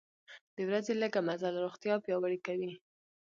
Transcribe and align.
د 0.55 0.57
ورځې 0.67 0.93
لږه 1.01 1.19
مزل 1.27 1.53
روغتیا 1.65 1.95
پیاوړې 2.05 2.39
کوي. 2.47 2.71